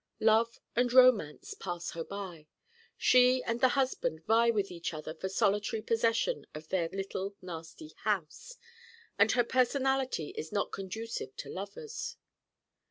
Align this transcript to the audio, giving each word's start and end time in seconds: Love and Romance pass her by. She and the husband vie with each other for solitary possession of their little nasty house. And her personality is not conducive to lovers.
Love 0.19 0.59
and 0.75 0.91
Romance 0.91 1.53
pass 1.53 1.91
her 1.91 2.03
by. 2.03 2.47
She 2.97 3.43
and 3.43 3.61
the 3.61 3.67
husband 3.77 4.25
vie 4.25 4.49
with 4.49 4.71
each 4.71 4.95
other 4.95 5.13
for 5.13 5.29
solitary 5.29 5.83
possession 5.83 6.47
of 6.55 6.69
their 6.69 6.89
little 6.89 7.35
nasty 7.39 7.93
house. 7.97 8.57
And 9.19 9.31
her 9.33 9.43
personality 9.43 10.29
is 10.29 10.51
not 10.51 10.71
conducive 10.71 11.35
to 11.35 11.49
lovers. 11.49 12.17